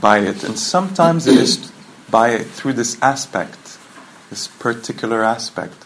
[0.01, 1.73] by it, and sometimes it is
[2.09, 3.79] by through this aspect,
[4.31, 5.85] this particular aspect,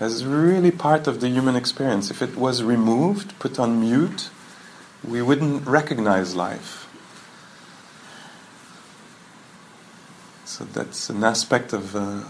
[0.00, 2.10] That's really part of the human experience.
[2.10, 4.30] If it was removed, put on mute,
[5.06, 6.88] we wouldn't recognize life.
[10.46, 12.22] So that's an aspect of uh,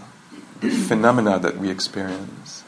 [0.59, 2.60] the phenomena that we experience.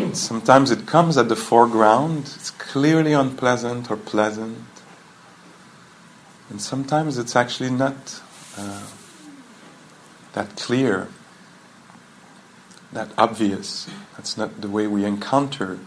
[0.12, 4.58] Sometimes it comes at the foreground, it's clearly unpleasant or pleasant.
[6.48, 8.20] And sometimes it's actually not
[8.58, 8.86] uh,
[10.32, 11.08] that clear,
[12.92, 13.88] that obvious.
[14.16, 15.78] That's not the way we encounter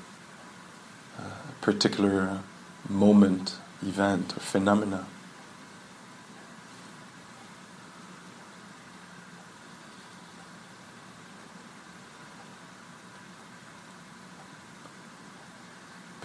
[1.20, 2.40] uh, a particular
[2.88, 5.06] moment, event, or phenomena.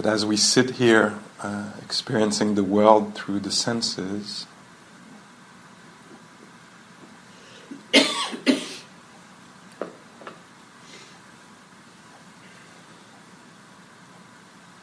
[0.09, 4.47] As we sit here uh, experiencing the world through the senses,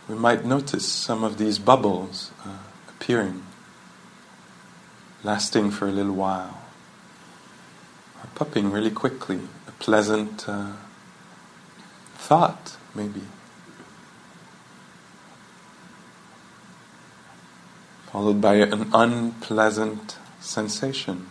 [0.07, 3.41] we might notice some of these bubbles uh, appearing,
[5.23, 6.61] lasting for a little while,
[8.35, 10.73] popping really quickly, a pleasant uh,
[12.15, 13.21] thought, maybe.
[18.15, 21.29] Followed by an unpleasant sensation.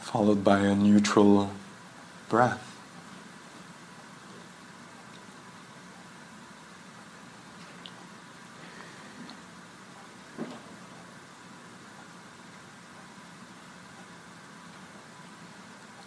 [0.00, 1.52] Followed by a neutral
[2.28, 2.76] breath.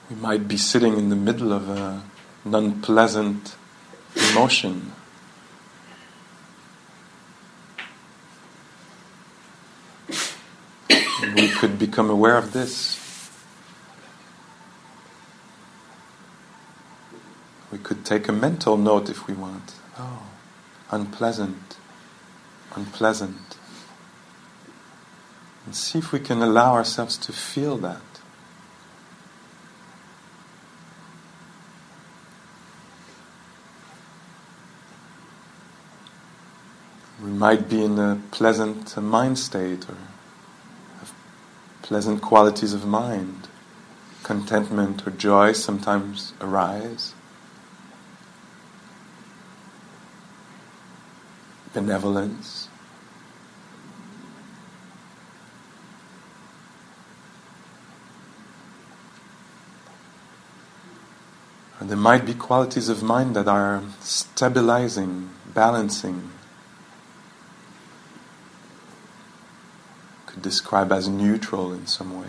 [0.10, 2.04] We might be sitting in the middle of a,
[2.44, 3.56] an unpleasant
[4.16, 4.92] emotion.
[11.36, 13.02] We could become aware of this.
[17.72, 19.74] We could take a mental note if we want.
[19.98, 20.24] Oh,
[20.92, 21.78] unpleasant,
[22.76, 23.58] unpleasant.
[25.66, 28.15] And see if we can allow ourselves to feel that.
[37.36, 39.98] Might be in a pleasant mind state or
[41.00, 41.14] have
[41.82, 43.48] pleasant qualities of mind.
[44.24, 47.14] Contentment or joy sometimes arise.
[51.74, 52.70] Benevolence.
[61.82, 66.32] There might be qualities of mind that are stabilizing, balancing,
[70.36, 72.28] could describe as neutral in some way,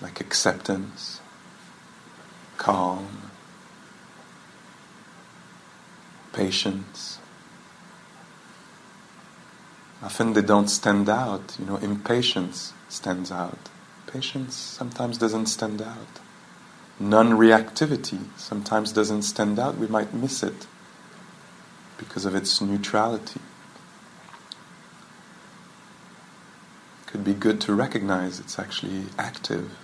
[0.00, 1.20] like acceptance,
[2.56, 3.30] calm,
[6.32, 7.18] patience.
[10.04, 13.58] Often they don't stand out, you know, impatience stands out.
[14.06, 16.20] Patience sometimes doesn't stand out.
[17.00, 20.68] Non reactivity sometimes doesn't stand out, we might miss it
[21.98, 23.40] because of its neutrality.
[27.12, 29.76] Could be good to recognize it's actually active,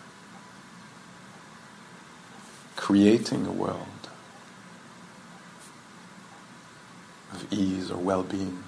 [2.75, 4.09] creating a world
[7.31, 8.64] of ease or well being.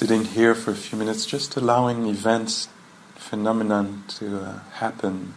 [0.00, 2.70] Sitting here for a few minutes, just allowing events,
[3.16, 5.34] phenomenon to uh, happen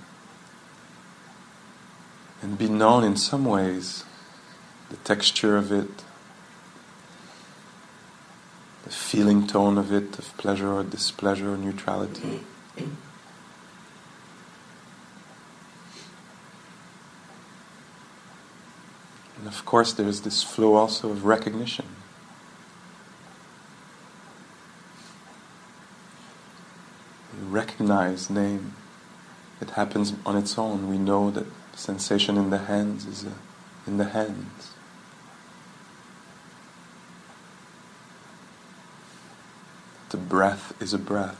[2.41, 4.05] and be known in some ways,
[4.89, 6.05] the texture of it,
[8.85, 12.39] the feeling tone of it, of pleasure or displeasure or neutrality.
[12.77, 12.95] And
[19.45, 22.02] of course, there's this flow also of recognition.
[27.53, 28.73] Recognize, name.
[29.61, 30.89] It happens on its own.
[30.89, 33.33] We know that sensation in the hands is a, uh,
[33.85, 34.71] in the hands.
[40.09, 41.39] The breath is a breath.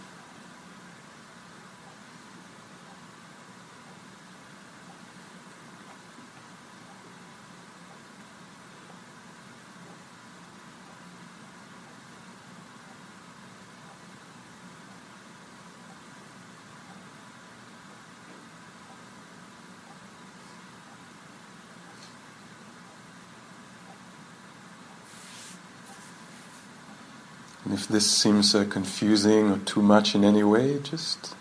[27.84, 31.36] If this seems uh, confusing or too much in any way, just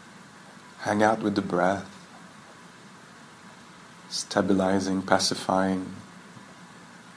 [0.81, 1.89] hang out with the breath,
[4.09, 5.87] stabilizing, pacifying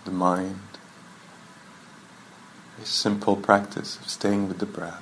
[0.03, 0.59] the mind.
[2.79, 5.01] A simple practice of staying with the breath.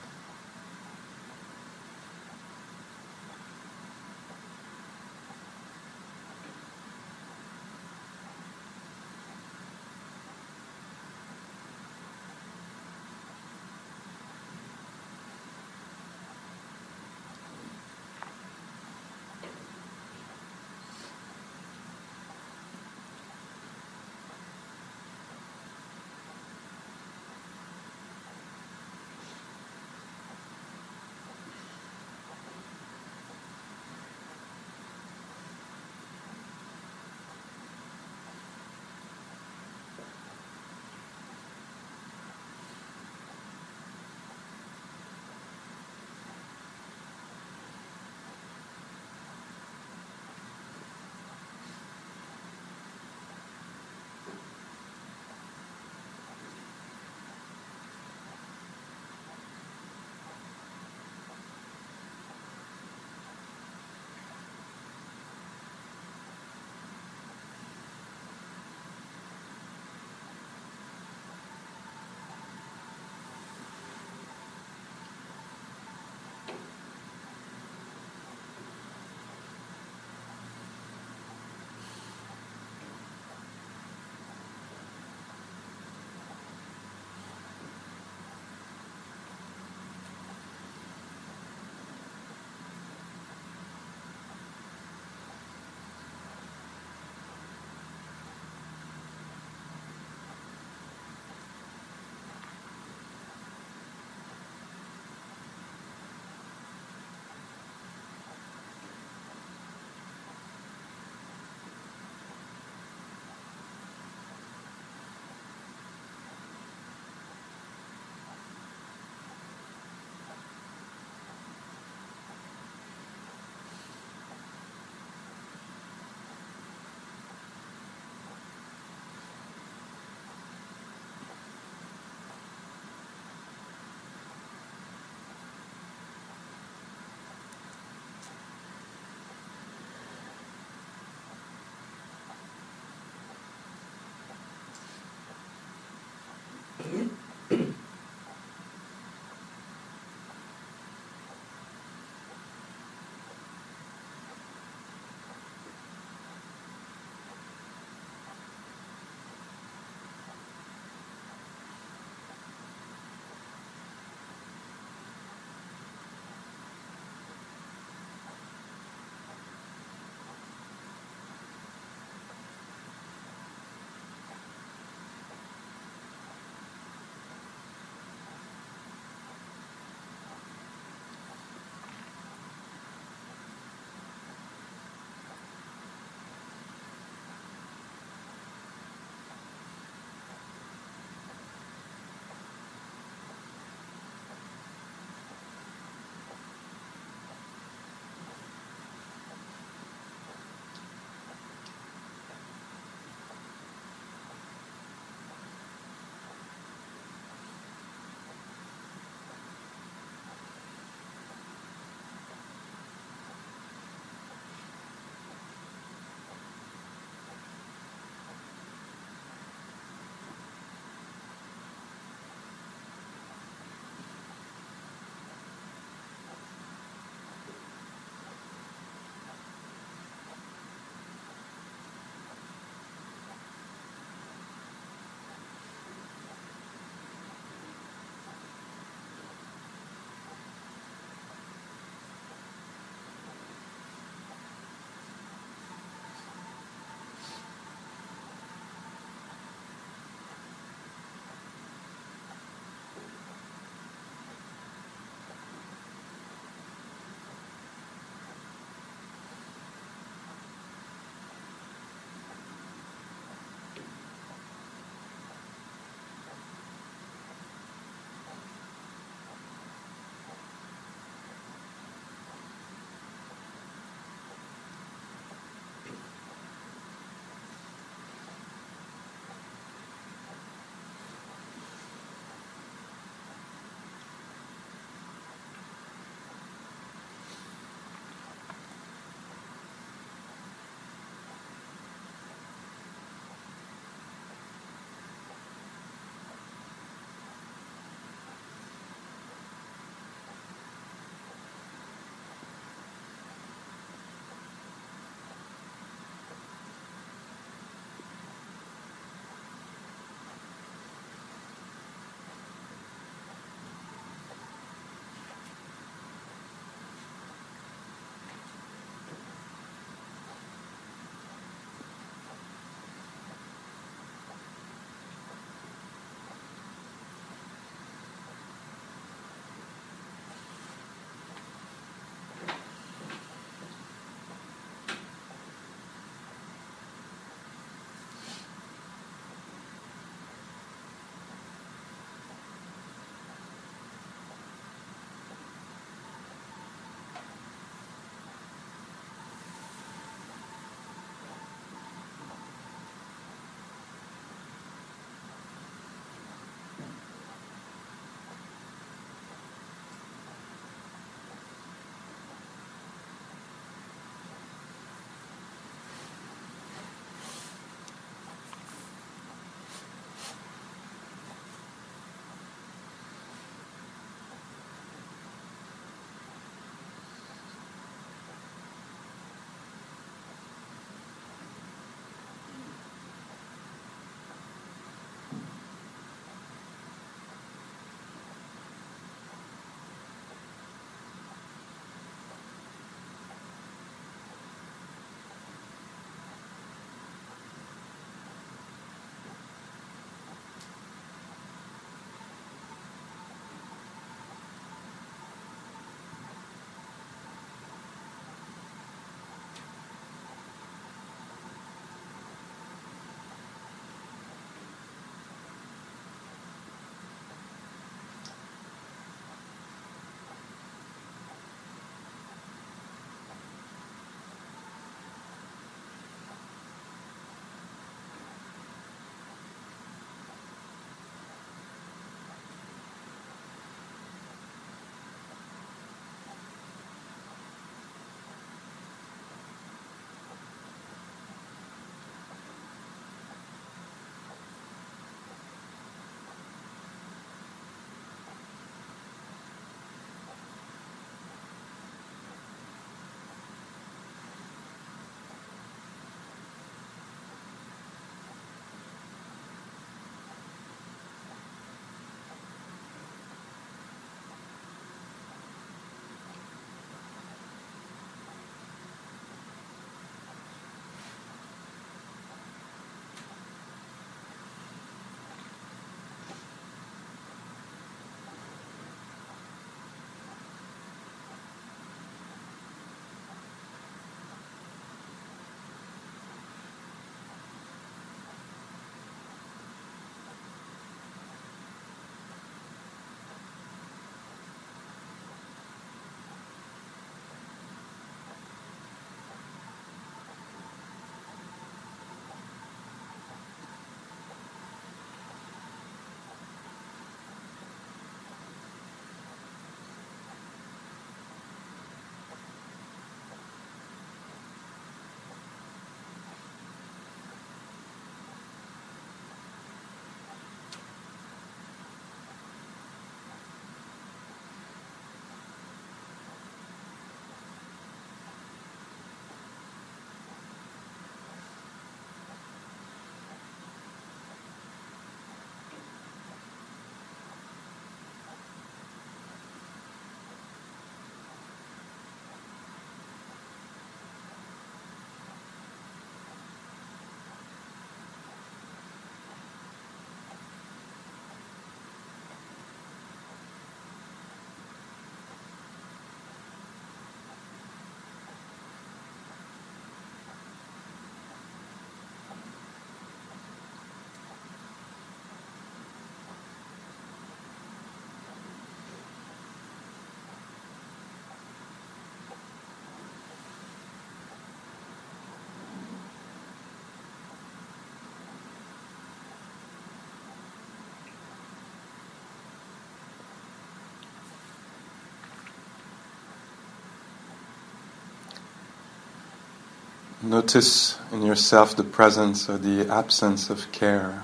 [590.24, 594.24] Notice in yourself the presence or the absence of care.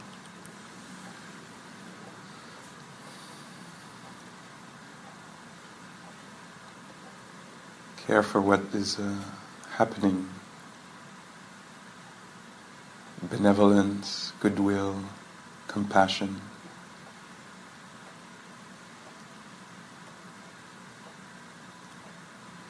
[7.98, 9.14] Care for what is uh,
[9.72, 10.30] happening.
[13.22, 15.04] Benevolence, goodwill,
[15.68, 16.40] compassion.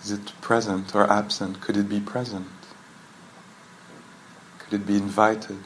[0.01, 1.61] Is it present or absent?
[1.61, 2.58] Could it be present?
[4.69, 5.63] Could it be invited?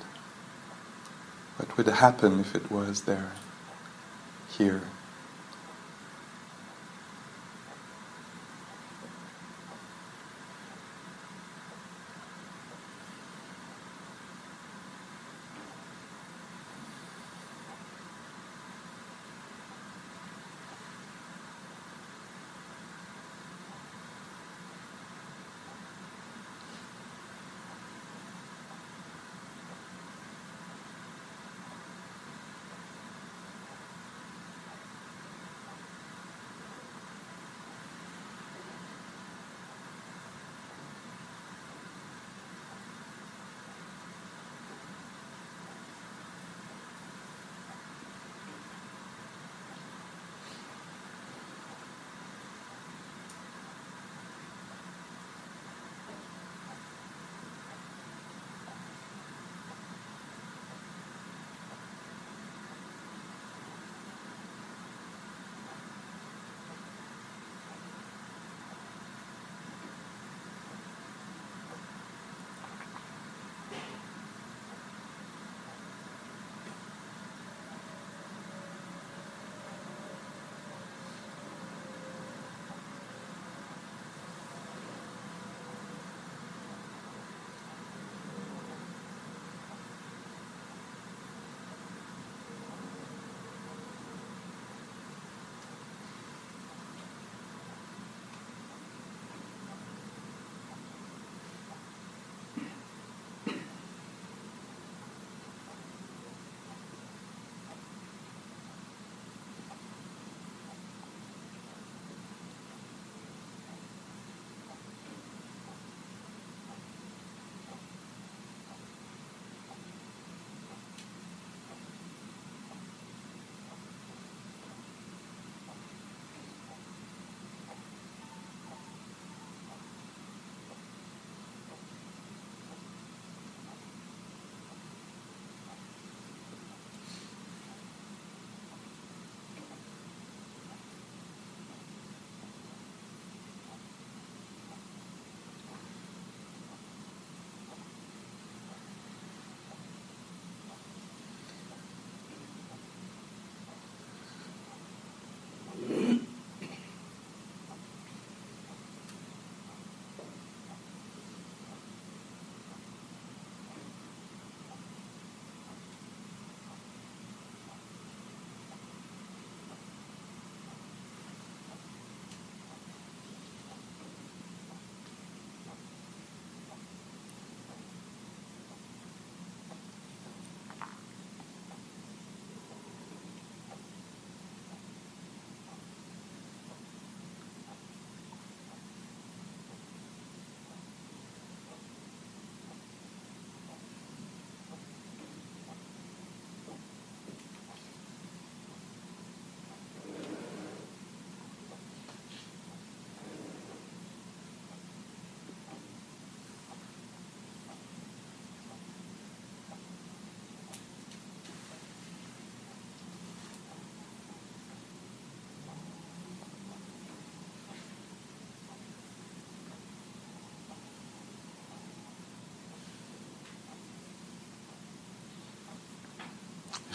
[1.58, 3.34] What would happen if it was there,
[4.58, 4.84] here?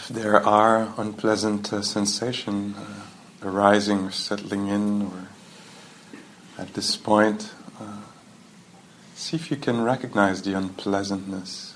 [0.09, 5.27] There are unpleasant uh, sensation uh, arising or settling in, or
[6.57, 7.97] at this point, uh,
[9.13, 11.75] see if you can recognize the unpleasantness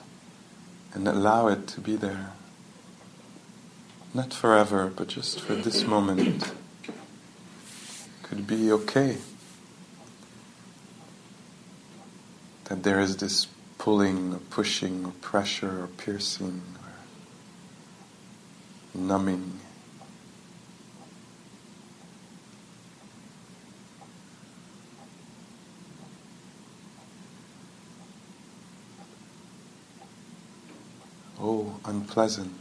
[0.94, 2.32] and allow it to be there.
[4.16, 6.54] Not forever, but just for this moment.
[8.24, 9.18] Could be okay.
[12.66, 16.64] That there is this pulling or pushing or pressure or piercing
[18.94, 19.60] numbing.
[31.40, 32.54] Oh, unpleasant.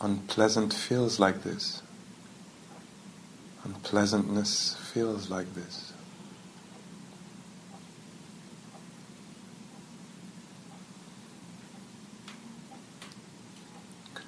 [0.00, 1.82] Unpleasant feels like this.
[3.64, 5.92] Unpleasantness feels like this.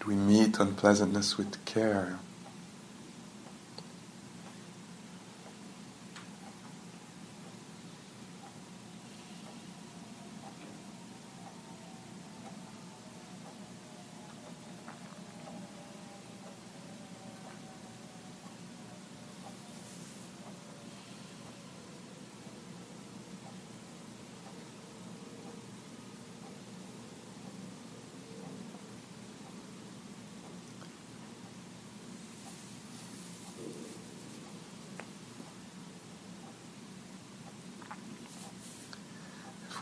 [0.08, 2.18] We meet unpleasantness with care?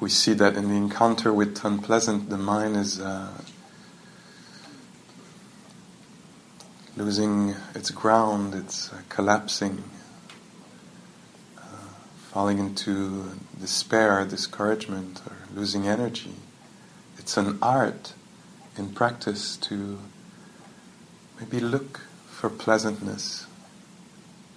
[0.07, 3.29] We see that in the encounter with unpleasant, the mind is uh,
[6.97, 9.83] losing its ground, it's uh, collapsing,
[11.59, 11.63] uh,
[12.31, 16.37] falling into despair, discouragement, or losing energy.
[17.19, 18.13] It's an art
[18.79, 19.99] in practice to
[21.41, 23.49] maybe look for pleasantness,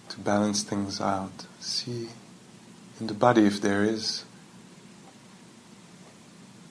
[0.09, 2.09] to balance things out, see
[2.99, 4.25] in the body if there is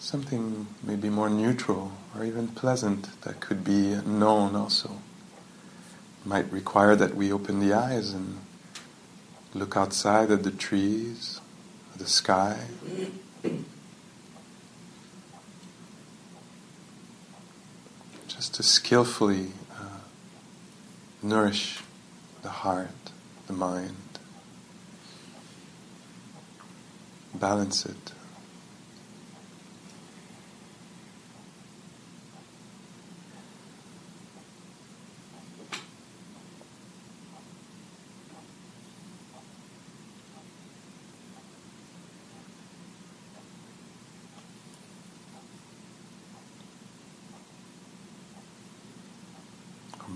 [0.08, 4.90] something maybe more neutral or even pleasant that could be known also.
[6.24, 8.38] Might require that we open the eyes and
[9.52, 11.42] look outside at the trees,
[11.94, 12.58] the sky.
[18.28, 19.48] Just to skillfully
[19.78, 20.00] uh,
[21.22, 21.80] nourish
[22.40, 23.10] the heart,
[23.46, 24.18] the mind,
[27.34, 28.12] balance it.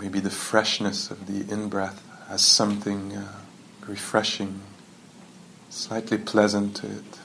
[0.03, 3.39] maybe the freshness of the in breath has something uh,
[3.87, 4.61] refreshing,
[5.69, 7.19] slightly pleasant to it.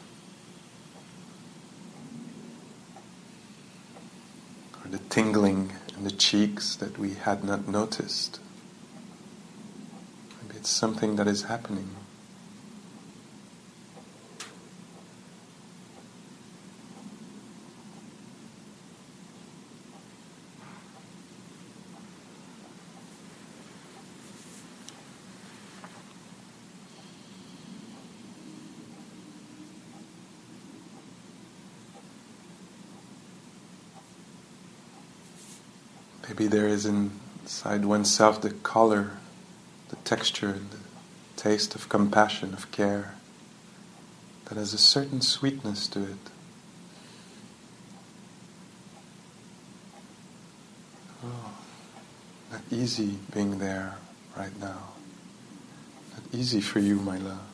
[4.85, 8.41] Or the tingling in the cheeks that we had not noticed.
[10.43, 11.97] Maybe it's something that is happening.
[36.39, 39.11] Maybe there is inside oneself the color,
[39.89, 40.79] the texture, the
[41.35, 43.17] taste of compassion, of care,
[44.45, 46.31] that has a certain sweetness to it.
[51.25, 51.51] Oh,
[52.53, 53.97] not easy being there
[54.37, 54.91] right now.
[56.13, 57.48] Not easy for you, my love.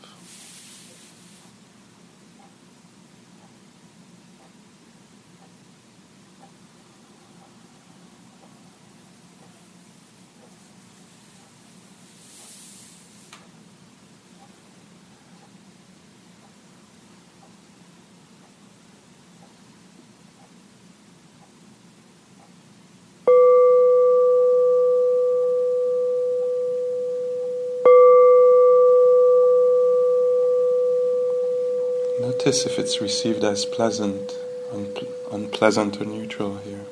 [32.55, 34.39] If it's received as pleasant,
[34.71, 36.83] unple- unpleasant, or neutral here.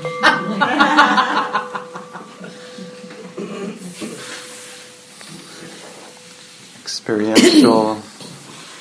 [6.80, 8.00] Experiential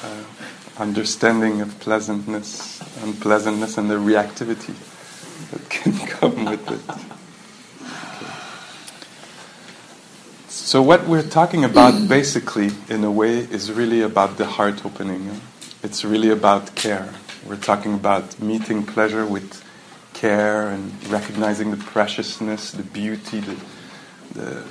[0.01, 0.23] uh,
[0.77, 4.73] understanding of pleasantness, unpleasantness, and the reactivity
[5.51, 7.12] that can come with it.
[10.73, 15.39] So, what we're talking about basically, in a way, is really about the heart opening.
[15.83, 17.13] It's really about care.
[17.45, 19.63] We're talking about meeting pleasure with
[20.13, 23.55] care and recognizing the preciousness, the beauty, the,
[24.33, 24.63] the,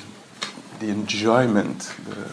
[0.80, 2.28] the enjoyment, the,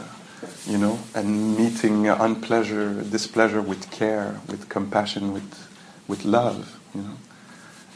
[0.65, 5.67] you know, and meeting unpleasure, displeasure with care, with compassion, with,
[6.07, 7.17] with love, you know,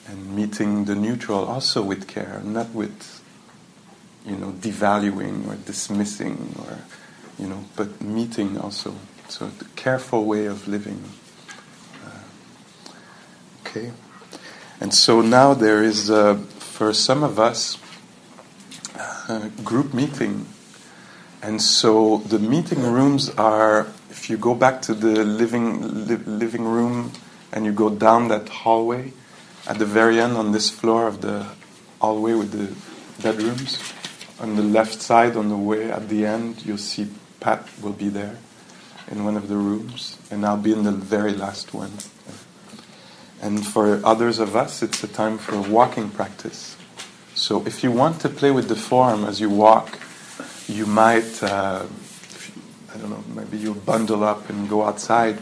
[0.07, 3.22] and meeting the neutral also with care, not with
[4.25, 6.77] you know, devaluing or dismissing or
[7.37, 8.95] you know, but meeting also.
[9.27, 11.03] So the careful way of living.
[12.05, 12.19] Uh,
[13.61, 13.91] okay.
[14.79, 17.77] And so now there is, uh, for some of us,
[19.29, 20.45] a group meeting.
[21.41, 26.65] And so the meeting rooms are, if you go back to the living, li- living
[26.65, 27.11] room
[27.51, 29.13] and you go down that hallway,
[29.67, 31.47] at the very end on this floor of the
[32.01, 33.79] hallway with the bedrooms,
[34.43, 37.07] on the left side, on the way at the end, you'll see
[37.39, 38.35] Pat will be there
[39.09, 41.93] in one of the rooms, and I'll be in the very last one.
[43.41, 46.75] And for others of us, it's a time for walking practice.
[47.35, 49.97] So if you want to play with the form as you walk,
[50.67, 51.85] you might, uh,
[52.93, 55.39] I don't know, maybe you bundle up and go outside.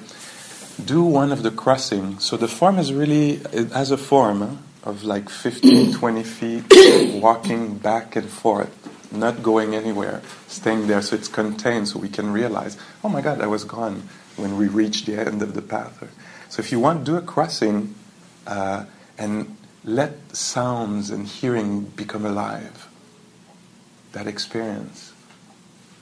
[0.83, 2.19] Do one of the crossing.
[2.19, 7.21] So the form is really, it has a form huh, of like 15, 20 feet,
[7.21, 12.31] walking back and forth, not going anywhere, staying there so it's contained so we can
[12.31, 14.07] realize, oh my God, I was gone
[14.37, 16.03] when we reach the end of the path.
[16.49, 17.95] So if you want, do a crossing
[18.47, 18.85] uh,
[19.17, 22.87] and let sounds and hearing become alive.
[24.13, 25.13] That experience.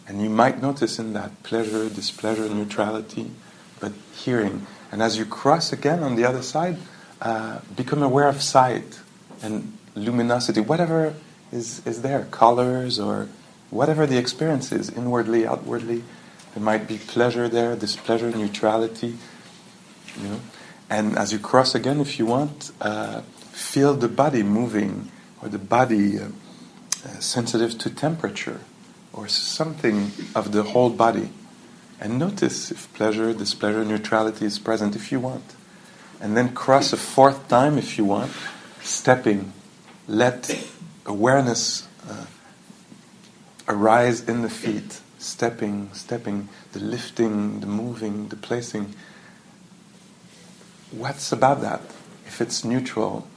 [0.07, 3.31] And you might notice in that pleasure, displeasure, neutrality,
[3.79, 4.65] but hearing.
[4.91, 6.77] And as you cross again on the other side,
[7.21, 8.99] uh, become aware of sight
[9.41, 11.13] and luminosity, whatever
[11.51, 13.27] is, is there, colors or
[13.69, 16.03] whatever the experience is, inwardly, outwardly.
[16.53, 19.17] There might be pleasure there, displeasure, neutrality,
[20.19, 20.39] you know.
[20.89, 23.21] And as you cross again, if you want, uh,
[23.51, 26.29] feel the body moving or the body uh,
[27.05, 28.61] uh, sensitive to temperature
[29.13, 31.29] or something of the whole body.
[31.99, 35.55] And notice if pleasure, displeasure, neutrality is present if you want.
[36.21, 38.31] And then cross a fourth time if you want,
[38.81, 39.53] stepping.
[40.07, 40.49] Let
[41.09, 42.25] awareness uh,
[43.67, 48.95] arise in the feet, stepping, stepping, the lifting, the moving, the placing
[50.91, 51.81] what's about that?
[52.25, 53.27] If it's neutral,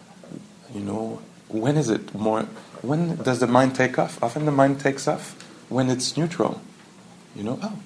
[0.75, 2.43] you know, when is it more?
[2.83, 4.23] When does the mind take off?
[4.23, 5.33] Often the mind takes off
[5.69, 6.61] when it's neutral.
[7.37, 7.79] You know, oh,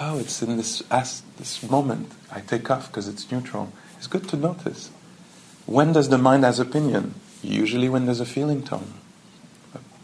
[0.00, 3.72] oh, it's in this as this moment I take off because it's neutral.
[3.98, 4.90] It's good to notice.
[5.66, 7.14] When does the mind has opinion?
[7.46, 8.94] Usually when there's a feeling tone.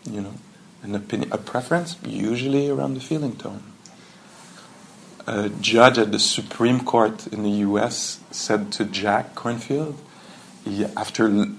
[0.05, 0.35] You know,
[0.83, 1.97] an opinion, a preference.
[2.05, 3.73] Usually around the feeling tone
[5.27, 8.21] a judge at the Supreme Court in the U.S.
[8.31, 9.97] said to Jack Kornfield,
[10.65, 11.55] he, after l-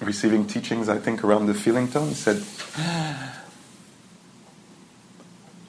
[0.00, 2.44] receiving teachings, I think around the feeling tone, he said,
[2.76, 3.40] ah,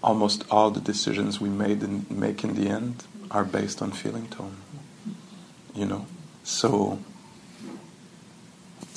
[0.04, 4.28] "Almost all the decisions we made and make in the end are based on feeling
[4.28, 4.58] tone."
[5.76, 6.06] You know,
[6.44, 7.00] so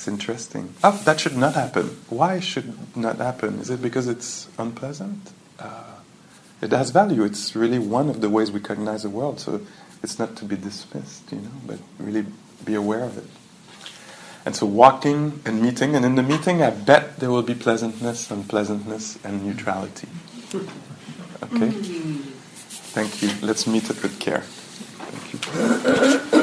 [0.03, 0.75] it's interesting.
[0.83, 1.97] Oh, that should not happen.
[2.09, 3.61] Why should not happen?
[3.61, 5.31] Is it because it's unpleasant?
[5.61, 5.95] Uh,
[6.61, 7.23] it has value.
[7.23, 9.39] It's really one of the ways we cognize the world.
[9.39, 9.61] So
[10.03, 12.27] it's not to be dismissed, you know, but really
[12.65, 13.29] be aware of it.
[14.45, 18.29] And so walking and meeting, and in the meeting, I bet there will be pleasantness,
[18.29, 20.09] unpleasantness, and neutrality.
[21.45, 21.71] Okay?
[22.91, 23.31] Thank you.
[23.41, 24.41] Let's meet it with care.
[24.41, 26.42] Thank you.